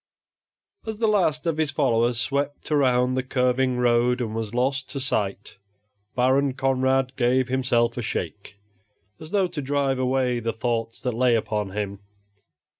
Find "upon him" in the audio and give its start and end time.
11.35-11.99